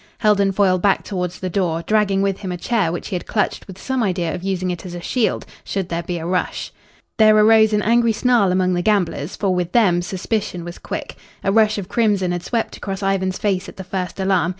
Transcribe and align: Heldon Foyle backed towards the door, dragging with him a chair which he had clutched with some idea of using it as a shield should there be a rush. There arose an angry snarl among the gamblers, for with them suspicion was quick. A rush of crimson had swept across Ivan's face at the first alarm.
Heldon 0.17 0.51
Foyle 0.51 0.79
backed 0.79 1.05
towards 1.05 1.37
the 1.37 1.49
door, 1.51 1.83
dragging 1.85 2.23
with 2.23 2.39
him 2.39 2.51
a 2.51 2.57
chair 2.57 2.91
which 2.91 3.09
he 3.09 3.15
had 3.15 3.27
clutched 3.27 3.67
with 3.67 3.77
some 3.77 4.01
idea 4.01 4.33
of 4.33 4.41
using 4.41 4.71
it 4.71 4.83
as 4.83 4.95
a 4.95 4.99
shield 4.99 5.45
should 5.63 5.89
there 5.89 6.01
be 6.01 6.17
a 6.17 6.25
rush. 6.25 6.73
There 7.17 7.37
arose 7.37 7.71
an 7.71 7.83
angry 7.83 8.11
snarl 8.11 8.51
among 8.51 8.73
the 8.73 8.81
gamblers, 8.81 9.35
for 9.35 9.53
with 9.53 9.73
them 9.73 10.01
suspicion 10.01 10.63
was 10.65 10.79
quick. 10.79 11.17
A 11.43 11.51
rush 11.51 11.77
of 11.77 11.87
crimson 11.87 12.31
had 12.31 12.41
swept 12.41 12.75
across 12.77 13.03
Ivan's 13.03 13.37
face 13.37 13.69
at 13.69 13.77
the 13.77 13.83
first 13.83 14.19
alarm. 14.19 14.49